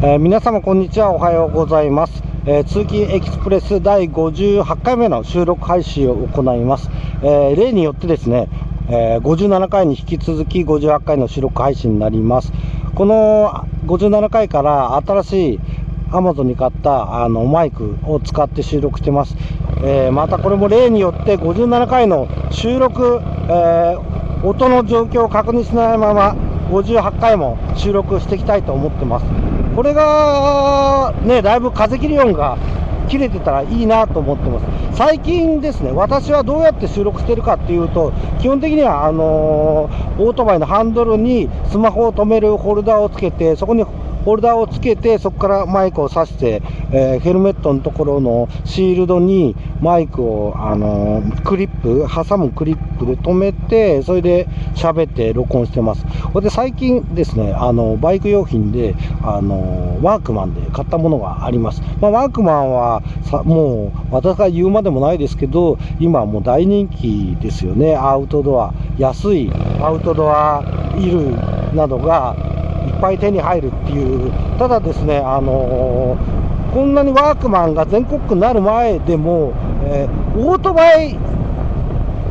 [0.00, 1.10] えー皆様こんにちは。
[1.10, 6.88] おはようございます、えー通勤エキスプレス第58回目の収録配信を行います、
[7.20, 8.48] えー例によってですね、
[8.88, 12.52] えー57回に引き続き58回の収録配信になります。
[12.94, 15.60] この57回から新しい
[16.10, 19.34] Amazon に買ったあのマイクを使って収録してます、
[19.82, 26.36] えーまたこれも例によって57回の収録、えー音の状況を確認しないまま
[26.70, 29.47] 58回も収録していきたいと思ってます。
[29.78, 32.58] これがねだいぶ風切り音が
[33.08, 34.96] 切れてたらいいなと思ってます。
[34.96, 43.84] 最近ですね私はどうやって収録してるかっていうと基本的にはあのーオートバイのハンドルにスマホを止めるホルダーをつけてそこに
[44.24, 56.04] ホルダーをつけてそこからマイクを挿して、えーヘルメットのところのシールドにマイクを、あのークリップ挟むクリップで止めてそれで喋って録音してます。
[56.32, 67.96] これで最近ですねあのバイク用品であのワークマンで買ったものがあります、まあ、ワークマンはさもう私が言うまでもないですけど今はもう大人気ですよね。
[67.96, 69.50] アウトドア安い
[69.80, 70.62] アウトドア
[70.92, 72.36] 衣類などが
[72.86, 81.18] いっぱい手に入るっていう、ただですね、あのーこんなにワークマンが全国区になる前でも、えーオートバイ、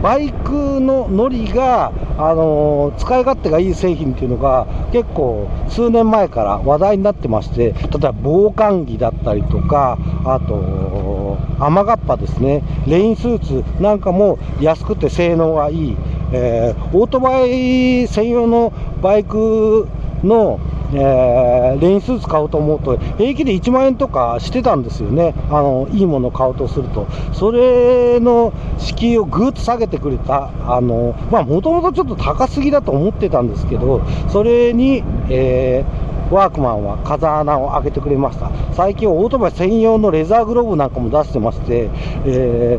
[0.01, 15.97] バイクの乗りが、あのー使い勝手がいい製品っていうのが結構数年前から話題になってまして、例えば防寒着だったりとか、あと、雨がっぱですね、レインスーツなんかも安くて性能がいい、
[16.31, 19.87] えーオートバイ専用のバイク
[20.23, 20.59] の、
[20.93, 25.35] えーレインスーツ買おうと思うと平気で1万円とかしてたんですよね。
[25.49, 27.07] あのいいものを買おうとすると。
[27.33, 38.51] それの敷居をぐっと下げてくれたあのまあもともとちょっと高すぎだと思ってたんですけどそれに、えーワークマンは風穴を開けてくれました。
[38.73, 41.89] 最近オートバイ専用のレザーグローブなんかも出してまして、
[42.25, 42.77] え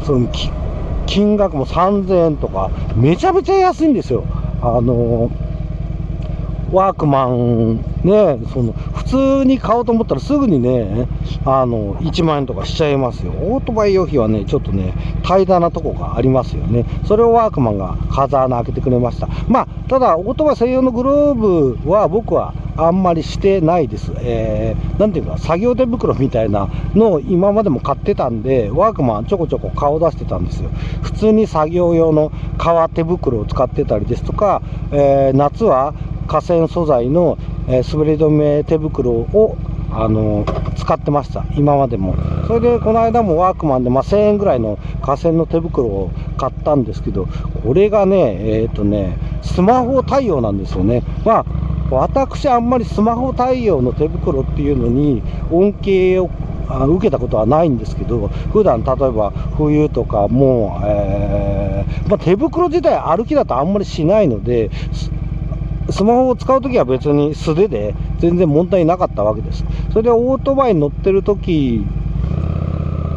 [0.00, 0.28] ーその
[1.06, 4.24] 金額も3000円とかめちゃめちゃ安いんですよ。
[4.60, 5.30] あの
[6.74, 11.06] ワークマンね、その普通に買おうと思ったらすぐにね、
[11.44, 13.30] あの1万円とかしちゃいますよ。
[13.30, 14.92] オートバイ用品はね、ちょっとね、
[15.22, 16.84] 怠惰なとこがありますよね。
[17.06, 19.28] それをワークマンが風穴開けてくれました。
[19.48, 24.12] まあ、ただ、オートバイ専用のグローブは僕はあんまりしてないです。
[24.16, 30.70] えー、なんていうか、作業手袋みたいなのを今までも買ってたんで、ワークマンちょこちょこ顔出してたんですよ。
[31.02, 34.60] 普通に作業用の革手袋を使ってたりですとか、
[34.90, 35.94] えー夏は
[36.26, 39.56] 河川素材の、えー滑り止め手袋を、
[39.90, 40.44] あの
[40.76, 42.16] 使ってました、今までも。
[42.46, 47.28] それで、この間もワークマンで、まあ、1000円ぐらいの河川の手袋を買ったんですけど、
[47.62, 51.02] これがね、えっ、とね、スマホ対応なんですよね。
[51.24, 51.44] まあ
[51.90, 56.30] 私、あんまりスマホ対応の手袋っていうのに恩恵を
[56.68, 64.70] 受けたことはないんですけど、普段例えば冬とかもう、えーまあ、手袋自体歩きだとあんまりしないので、
[65.90, 69.64] スマホを使うときは別に素手で全然問題なかったわけです。
[69.90, 71.84] それでオートバイに乗ってる時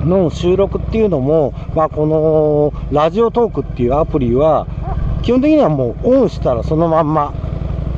[0.05, 4.67] の収録っていうのも、まあ、このラジオトークっていうアプリは、
[5.21, 7.33] 基本的にはもうオンしたらそのまんま、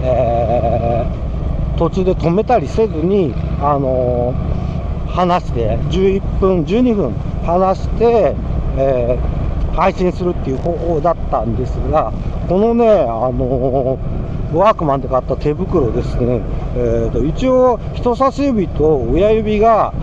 [0.02, 1.30] えー
[1.78, 4.60] 途中で止めたりせずに、あのー
[5.10, 7.14] 話して、11分、12分
[7.46, 8.36] 話して、
[8.78, 9.40] えー
[9.76, 12.12] 配信するっていう方法だったんですが、
[12.50, 14.19] このね、あのー
[14.54, 16.42] ワークマンで買った手袋ですね、
[16.76, 19.94] えーと一応人差し指と親指が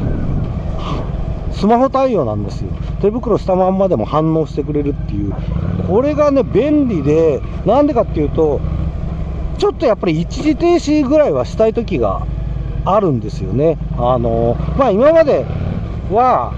[1.56, 2.70] スマホ対応なんですよ。
[3.00, 5.34] 手袋したまんまでも反応してくれるっていう。
[5.88, 8.60] これがね、便利で、なんでかっていうと、
[9.56, 12.26] ちょっとやっぱり一時停止ぐらいはしたい時が
[12.84, 13.78] あるんですよね。
[13.96, 15.46] あの、まあ今まで
[16.12, 16.52] は、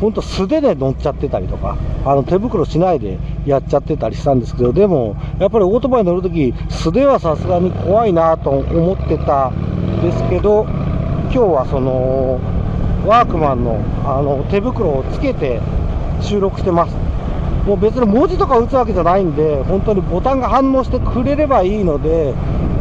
[0.00, 12.40] 本当素手で乗っちゃってたりとか、あの手袋しないでやっちゃってたりしたんですけど、でも、やっぱりオートバイ乗るとき、素手はさすがに怖いなと思ってたんですけど、今日はその、
[13.06, 15.60] ワークマンのあの手袋をつけて
[16.20, 16.96] 収録してます。
[17.66, 22.34] もう別に文字とか打つわけじゃないんで、本当にボタンが反応してくれればいいので、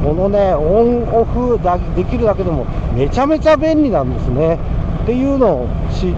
[0.03, 4.59] このね、オンオフだできるだけでもめちゃめちゃ便利なんですね。
[5.03, 6.13] っていうのをし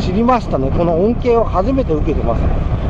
[0.00, 0.70] 知りましたね。
[0.70, 2.42] この恩恵を初めて受けてます。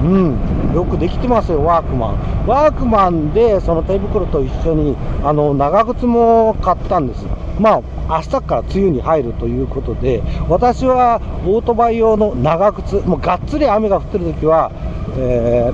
[0.03, 2.47] うん、よくできてますよ、ワークマン。
[2.47, 7.27] ワークマンでその手袋と一緒にあの長靴も買ったんです。
[7.59, 14.73] まあ、明日から梅雨に入るということで、私はオートバイ用の長靴、もうがっつり雨が降ってる時は、
[15.19, 15.71] え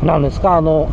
[0.00, 0.88] ー、なんですか、あの、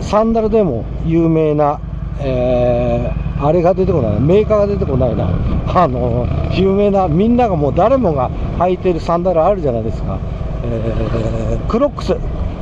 [0.00, 1.80] サンダルでも有名な、
[2.20, 5.30] えーあれが出てこないメーカーが出てこないな。
[5.74, 10.18] あの有名なみんながもう誰もが履いてるサンダルあるじゃないですか、
[10.64, 12.14] えー、クロックス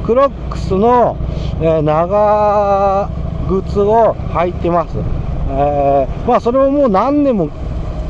[0.04, 1.16] クロックスの、
[1.60, 3.10] え、長
[3.48, 7.48] 靴を履いてます、えー、まあそれももう何年も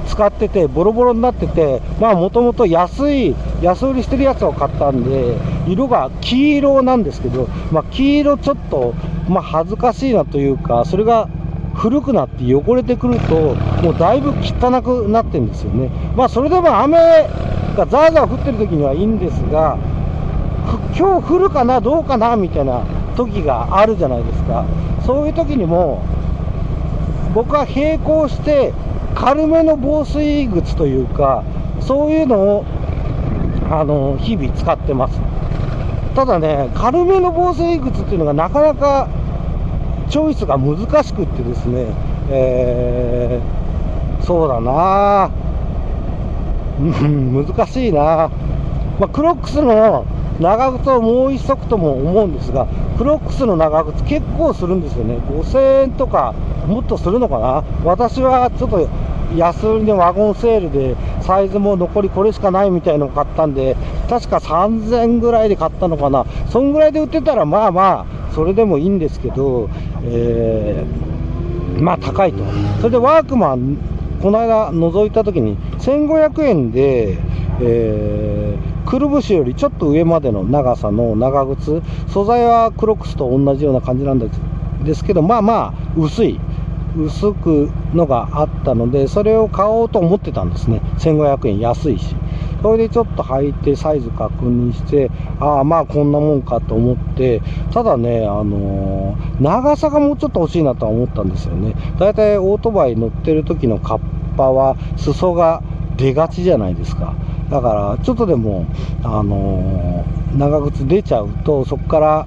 [0.07, 5.37] 使っててボロボロになっててまあもともと安い安売りしてるやつを買ったんで
[5.69, 8.93] 色が黄色なんですけど、まあ、黄色ちょっと、
[9.29, 11.29] まあ、恥ずかしいなというかそれが
[11.75, 15.91] 古くなって汚れてくるともうだいぶ汚くなってるんですよね。
[16.17, 16.99] まあそれでも雨
[17.77, 19.79] がザーザー降ってる時にはいいんですが
[20.97, 22.85] 今日降るかなどうかなみたいな
[23.17, 24.65] 時があるじゃないですか。
[25.07, 26.03] そういう時にも
[27.35, 28.75] 僕は並行して
[29.15, 31.45] 軽めの防水靴というか
[31.81, 32.65] そういうのを
[33.71, 35.19] あの日々使ってます。
[36.15, 39.09] ただね軽めの防水靴っていうのがなかなか
[40.11, 41.87] チョイスが難しくってですね、
[42.31, 45.31] えー、そうだな
[46.81, 48.31] 難しいな、
[48.99, 50.05] まあ、クロックスの
[50.41, 52.67] 長靴をもう一足とも思うんですが、
[52.97, 55.19] クロックスの長靴結構するんですよね。
[55.29, 56.35] 5000円とか
[56.67, 58.89] もっとするのかな私はちょっと
[59.37, 63.77] 安売りでワゴンセールでサイズも残りこれしかないみたいのを買ったんで、
[64.09, 66.25] 確か3000ぐらいで買ったのかな。
[66.49, 69.69] そんぐらいで売ってたらまあまあ、それでもいいんですけど、
[70.05, 72.45] えー、まあ高いと。
[72.79, 73.77] それでワークマン、
[74.23, 77.19] この間覗いた時に1500円で、
[77.63, 86.39] えー、くるぶしよりちょっと上までの長さの長靴、素材はクロックスと同じような感じなんですけど、まあまあ、薄い、
[86.97, 92.15] 薄くのがあったので、それを買おうと思ってたんですね、1500円安いし。
[92.63, 95.11] それでちょっと履いてサイズ確認して、
[95.41, 97.41] ああ、まあこんなもんかと思って、
[97.73, 101.75] ただね、あのー、長さがもうちょっと欲しいなとは思ったんですよね。
[101.99, 104.01] だいたいオートバイ乗ってる時のカッ
[104.37, 105.63] パは裾が
[105.97, 107.15] 出がちじゃないですか。
[107.51, 108.67] だからちょっとでも、
[109.03, 112.27] あのー、長靴出ちゃうとそこから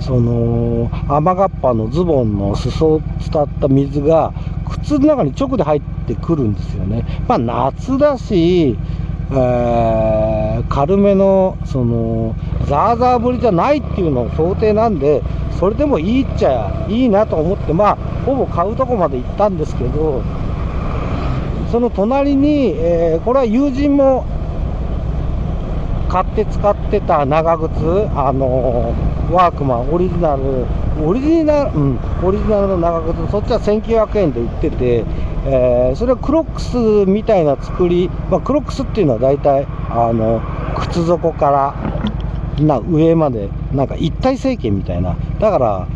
[0.00, 4.32] その雨がっぱのズボンの裾を伝った水が
[4.82, 7.04] 靴の中に直で入ってくるんですよね。
[7.28, 8.76] まあ夏だし、
[9.36, 12.36] えー、軽めのその
[12.66, 15.22] ザーザー降りじゃないっていうのを想定なんで
[15.58, 20.22] それでもいいっちゃいいなと思ってまあほぼ買うとこまで行ったんですけど
[21.70, 24.24] その隣に、えー、これは友人も
[26.08, 27.74] 買って使ってた長靴、
[28.16, 30.64] あのー、ワークマンオリジナル、
[31.04, 35.04] オリジナル、うん、オリジナルの長靴、そっちは1900円で売ってて、
[35.46, 36.76] えー、それはクロックス
[37.10, 40.40] みたいな作り、まあ、クロックスっていうのは大体、あの、
[40.78, 45.16] 靴底からな上まで、なんか一体成形みたいな。
[45.40, 45.86] だから、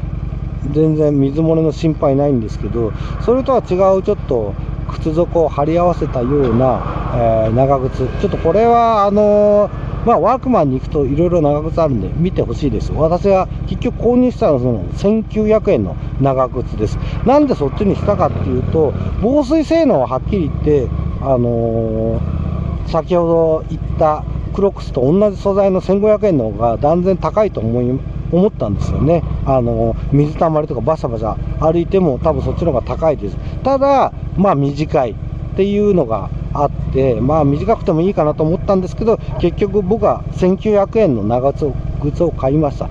[0.73, 2.93] 全然水漏れの心配ないんですけど、
[3.23, 4.55] それとは違うちょっと、
[4.91, 6.83] 靴底を貼り合わせたような、
[7.15, 8.07] えー、長靴。
[8.21, 12.93] ちょっとこれは、あのーまあ、ワークマンに行くといろいろ長靴あるんで見てほしいです。
[12.93, 14.85] 私は結局購入したのはその
[15.23, 16.99] 1900円の長靴です。
[17.27, 20.89] なんでそっちにしたかっていうと、防水性能ははっきり言って、
[21.21, 24.25] あのー、先ほど言った
[24.55, 29.23] クロックスと同じ素材の1500円の方が断然高いと思い思ったんですよね。
[29.47, 33.37] あの、水たまりとかバシャバシャ歩いても多分そっちの方が高いです。
[33.63, 35.15] ただ、まあ短いっ
[35.57, 42.89] ていうのがあって、まあ短くてもいいかなと思ったんですけど、結局僕は1900円の長靴を買いました。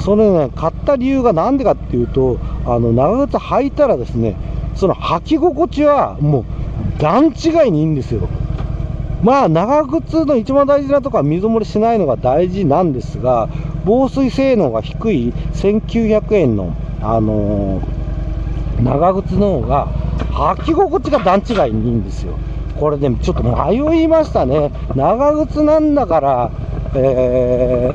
[0.00, 4.36] それね、買った理由が何でかっていうと、あの、長靴履いたらですね、
[4.74, 6.44] その履き心地はもう
[7.00, 8.28] 段違いにいいんですよ。
[9.22, 13.48] まあ、長靴の一番大事なところは水漏れしないのが大事なんですが、
[13.84, 19.88] 防水性能が低い1900円の、あのー、長靴の方が
[20.32, 22.38] 履き心地が段違いにいいんですよ。
[22.80, 24.72] これね、ちょっと迷いましたね。
[24.94, 26.50] 長靴なんだから、
[26.94, 27.92] え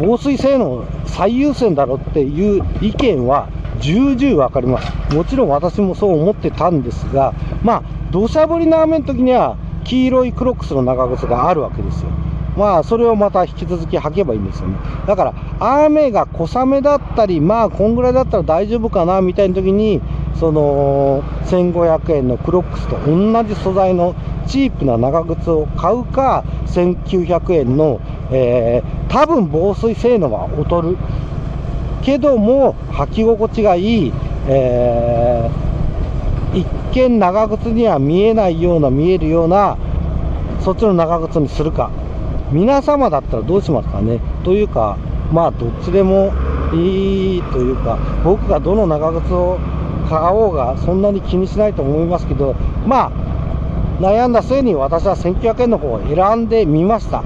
[0.00, 3.48] 防水性能最優先だろっていう意見は
[3.78, 5.14] 重々わかります。
[5.14, 12.10] もちろん私もそう思ってたんですが、まあ、土砂降りの雨の時には黄色いクロックスの長靴があるわけですよ。
[12.56, 14.76] まあ、それをまた引き続き履けばいいんですよね。
[15.06, 20.02] だから、雨が小雨だったり、まあ、こんぐらいだったら大丈夫かな、みたいな時に、
[20.38, 24.14] その、1500円のクロックスと同じ素材の
[24.46, 30.96] チープな長靴を買うか、1900円の、えー、多分防水性能は劣る。
[32.02, 34.12] けども、履き心地がいい、
[34.48, 39.76] えー、一見長靴には見えないような、見えるような、
[40.60, 41.90] そっちの長靴にするか。
[42.50, 44.98] 皆様だったらどうしますかねというか、
[45.32, 46.32] まあ、どっちでも
[46.74, 49.58] いいというか、僕がどの長靴を
[50.12, 52.54] 買おうがそんなに気にしないと思いますけど
[52.86, 53.12] まあ
[54.00, 57.22] 悩んだ末に私は1900円の方を選んでみました。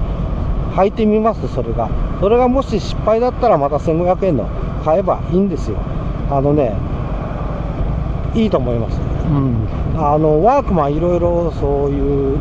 [0.75, 1.89] 履いてみますそれが。
[2.19, 4.47] それがもし失敗だったらまた1500円の
[4.85, 5.77] 買えばいいんですよ。
[6.29, 6.75] あのね
[8.35, 9.67] いいと思います、うん、
[9.97, 12.37] あのワークマンいろいろそういう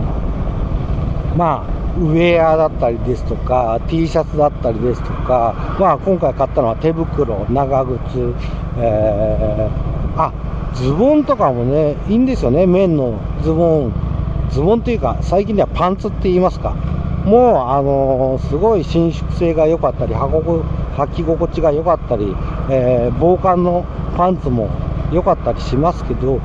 [1.36, 8.34] まあウェアだったりですとか T シャツだったりですとか、まあ、今回買ったのは手袋長靴、
[8.78, 10.32] えー、あ
[10.74, 13.18] ズボンとかもねいいんですよね綿の。
[13.42, 13.92] ズボン。
[14.50, 16.74] ズボンというか最近ではパンツって言いますか。
[17.26, 22.36] もうあのー、すごい伸縮性が良かったり履き心地が良かったり、
[22.70, 23.84] えー、防寒の
[24.16, 24.70] パンツも
[25.12, 26.40] 良かったりしますけど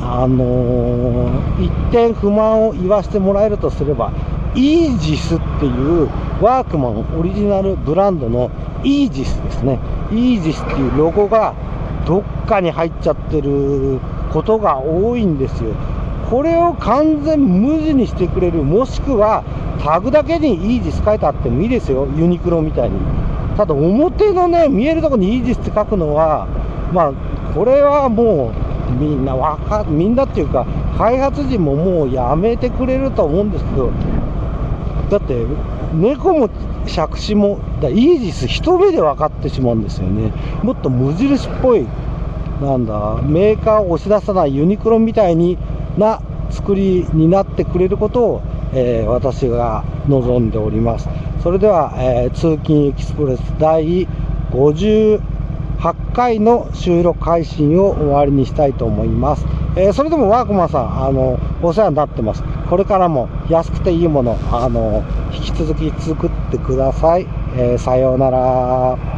[0.00, 4.10] あのー、一点不満を言わせてもらえるとすれば
[4.54, 6.08] イージスっていう
[6.40, 8.50] ワークマンオリジナルブランドの
[8.82, 9.78] イージスですね。
[10.10, 11.54] イージスっていうロゴが
[12.06, 14.00] どっかに入っちゃってる
[14.32, 15.70] ことが多いんですよ。
[16.30, 19.44] これを完全無地にしてくれるもしくは
[19.82, 22.06] タグだけにイージス書いてあってもいいですよ。
[22.16, 22.98] ユニクロみたいに。
[23.56, 26.46] ただ表のね見えるところにイージスって書くのは
[26.92, 27.12] まあ
[27.54, 28.52] これはも
[28.90, 33.90] うみんなわかみんなっていうか開発陣ももうやめてくれると思うんですけど。
[35.10, 35.46] だって
[35.94, 36.50] 猫も
[36.84, 40.32] 杓子もだイージス一目で分かってしまうんですよね。
[40.62, 41.86] もっと無印っぽい
[42.60, 45.58] なんだメーカーを押し出さないユニクロみたいに
[45.96, 51.08] な作りになってくれることを、えー、私が望んでおります
[51.42, 54.06] それでは、えー、通勤エキスプレス第
[54.50, 55.20] 58
[56.12, 59.46] 回の収録配信を終わりにしたいと思います。
[59.76, 62.42] えー、それでもワークマンさん、あの、お世話になってます。
[62.68, 67.26] これからも安くていいもの、あの、引き続き作ってください。
[67.56, 69.17] え、さようなら。